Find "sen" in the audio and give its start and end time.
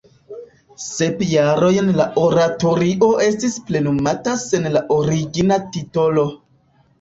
4.45-4.67